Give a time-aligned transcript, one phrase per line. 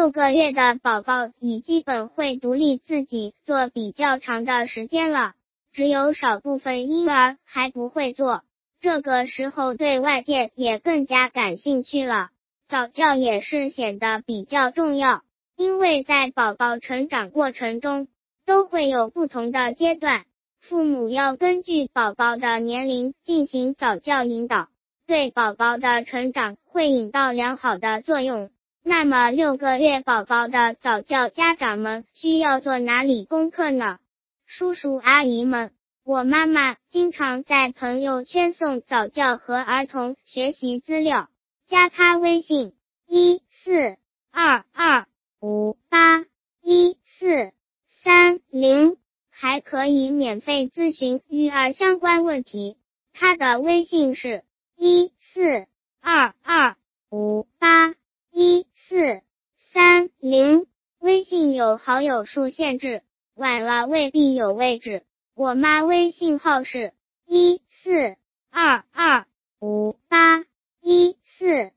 [0.00, 5.34] 六个月的宝宝已基本会独立自己做比较长的时间了，
[5.74, 8.42] 只有少部分婴儿还不会做。
[8.80, 12.30] 这个时候对外界也更加感兴趣了，
[12.66, 15.20] 早教也是显得比较重要，
[15.54, 18.08] 因为在宝宝成长过程中
[18.46, 20.24] 都会有不同的阶段，
[20.62, 24.68] 父母要根据宝宝的年龄进行早教引导。
[25.06, 28.48] 对宝宝的成长会引到良好的作用。
[28.90, 34.00] 那么六个月宝宝的早教家长们需要做哪里功课呢？
[34.46, 35.70] 叔叔阿姨们，
[36.02, 41.28] 我妈妈经常在朋友圈送早教和儿童学习资料，
[41.68, 42.72] 加她微信
[43.06, 43.96] 一四
[44.32, 45.06] 二二
[45.40, 46.24] 五八
[46.60, 47.52] 一四
[48.02, 48.96] 三零，
[49.30, 52.76] 还可以免费咨询育儿相关问题。
[53.12, 54.42] 她的微信是。
[54.76, 55.66] 一四
[56.00, 56.74] 二二
[57.10, 57.94] 五八
[58.32, 59.20] 一四
[59.74, 60.66] 三零，
[60.98, 63.02] 微信有好友数限制，
[63.36, 65.04] 晚了未必有位置。
[65.36, 66.92] 我妈微信号是
[67.28, 68.16] 一四
[68.50, 69.26] 二二
[69.60, 70.44] 五八
[70.82, 71.70] 一四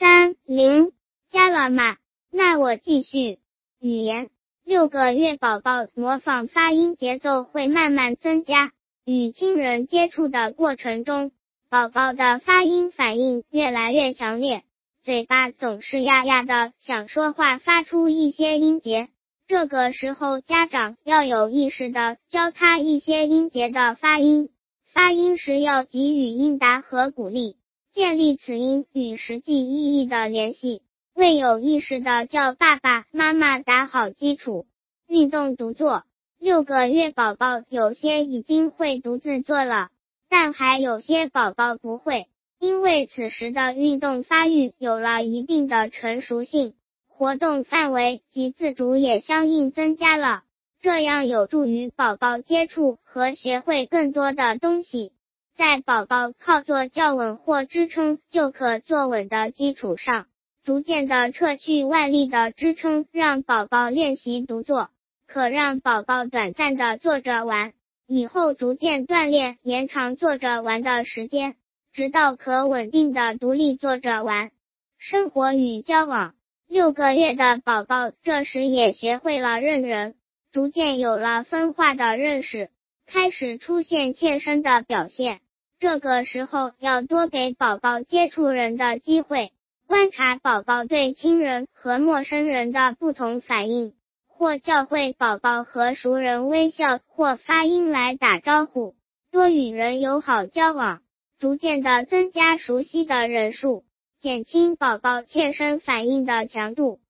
[0.00, 0.90] 三零，
[1.30, 1.96] 加了吗？
[2.32, 3.38] 那我继续。
[3.78, 4.30] 语言，
[4.64, 8.72] 六个月宝宝模仿发音节奏会慢慢增加，
[9.04, 11.30] 与亲人接触的过程中。
[11.70, 14.64] 宝宝的发音反应越来越强烈，
[15.04, 19.08] 嘴巴总是呀呀的，想说话发出一些音节。
[19.48, 24.48] 这个时候，家长要有意识的教他一些音节的发音，
[24.92, 27.56] 发音时要给予应答和鼓励，
[27.92, 30.82] 建立此音与实际意义的联系，
[31.14, 34.66] 为有意识的叫爸爸妈妈打好基础。
[35.06, 36.02] 运动独坐，
[36.40, 39.90] 六个月宝宝有些已经会独自做了。
[40.28, 42.26] 但还有些宝宝不会，
[42.58, 46.74] 因为此时的运动发育有了一定的成熟性，
[47.18, 50.42] 活动范围及自主也相应增加了，
[50.82, 55.12] 这样有助于宝宝接触和学会更多的东西。
[55.56, 60.26] 在宝宝靠坐较稳或支撑就可坐稳的基础上，
[60.62, 64.90] 逐渐的撤去外力的支撑，让宝宝练习独坐，
[65.26, 67.72] 可让宝宝短暂的坐着玩。
[68.06, 71.56] 以后逐渐锻炼，延长坐着玩的时间，
[71.94, 74.50] 直到可稳定的独立坐着玩。
[74.98, 76.34] 生活与交往，
[76.68, 80.14] 六个月的宝宝这时也学会了认人，
[80.52, 82.70] 逐渐有了分化的认识，
[83.06, 85.40] 开始出现欠身的表现。
[85.78, 89.52] 这个时候要多给宝宝接触人的机会，
[89.86, 93.94] 观察宝宝对亲人和陌生人的不同反应。
[94.26, 98.94] 或教会宝宝和熟人微笑或发音来打招呼，
[99.30, 101.00] 多与人友好交往，
[101.38, 103.85] 逐渐的增加熟悉的人数，
[104.20, 107.00] 减轻宝宝欠身反应的强度。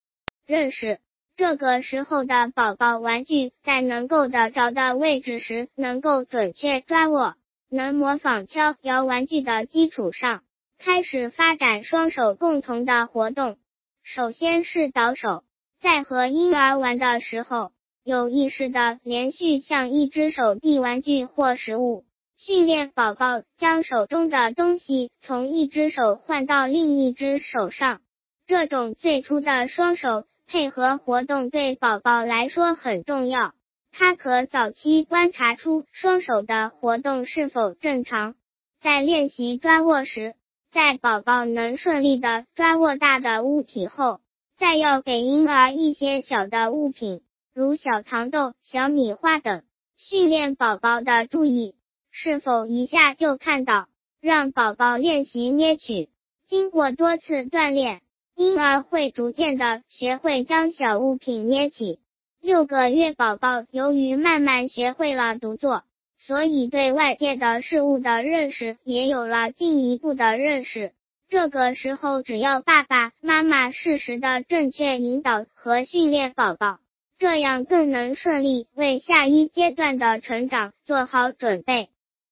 [0.46, 1.00] 认识
[1.36, 7.34] 这个时候的宝宝，玩具在能够的找到位置时，能够准确抓握，
[7.68, 10.42] 能模仿敲摇玩具的基础上，
[10.78, 13.58] 开始发展双手共同的活动。
[14.02, 15.44] 首先是倒手。
[15.78, 17.70] 在和婴儿玩的时候，
[18.02, 22.04] 有意识的连续向一只手递玩具或食物，
[22.36, 28.00] 训练宝宝将手中的东西从一只手换到另一只手上。
[28.46, 33.54] 这种最初的双手配合活动对宝宝来说很重要，
[33.90, 38.34] 它可早期观察出双手的活动是否正常。
[38.80, 40.34] 在练习抓握时，
[40.70, 44.20] 在宝宝能顺利的抓握大的物体后。
[44.58, 47.20] 再要给婴儿一些小的物品，
[47.52, 49.64] 如小糖豆、小米花等，
[49.96, 51.74] 训练宝宝的注意，
[52.18, 53.88] 是否一下就看到，
[54.22, 56.08] 让宝宝练习捏取。
[56.48, 58.00] 经过多次锻炼，
[58.34, 62.00] 婴儿会逐渐的学会将小物品捏起。
[62.40, 65.82] 六个月宝宝由于慢慢学会了独坐，
[66.18, 70.92] 所以对外界的事物的认识也有了进一步的认识。
[71.28, 76.78] 这个时候，只要爸爸妈妈适时的正确引导和训练宝宝，
[77.18, 81.90] 这样更能顺利为下一阶段的成长做好准备。